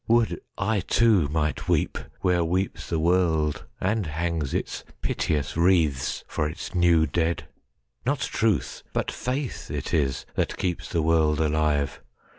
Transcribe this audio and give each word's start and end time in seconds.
Would 0.07 0.41
I 0.57 0.79
too 0.79 1.27
might 1.27 1.67
weepWhere 1.67 2.43
weeps 2.47 2.89
the 2.89 2.97
world 2.97 3.65
and 3.79 4.07
hangs 4.07 4.51
its 4.51 4.83
piteous 5.03 5.53
wreathsFor 5.53 6.49
its 6.49 6.73
new 6.73 7.05
dead! 7.05 7.47
Not 8.03 8.17
Truth, 8.21 8.81
but 8.93 9.11
Faith, 9.11 9.69
it 9.69 9.85
isThat 9.93 10.57
keeps 10.57 10.89
the 10.89 11.03
world 11.03 11.39
alive. 11.39 12.01